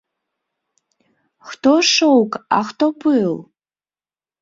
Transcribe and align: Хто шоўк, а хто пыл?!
Хто 1.51 1.73
шоўк, 1.93 2.41
а 2.61 2.65
хто 2.73 2.85
пыл?! 3.07 3.33